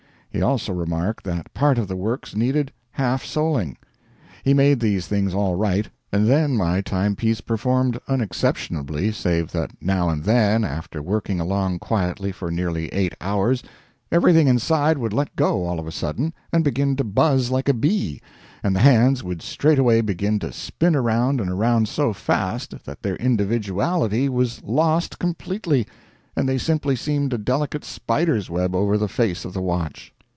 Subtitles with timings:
[0.33, 3.75] He also remarked that part of the works needed half soling.
[4.45, 10.07] He made these things all right, and then my timepiece performed unexceptionably, save that now
[10.07, 13.61] and then, after working along quietly for nearly eight hours,
[14.09, 17.73] everything inside would let go all of a sudden and begin to buzz like a
[17.73, 18.21] bee,
[18.63, 23.15] and the hands would straightway begin to spin round and round so fast that their
[23.17, 25.85] individuality was lost completely,
[26.37, 30.13] and they simply seemed a delicate spider's web over the face of the watch.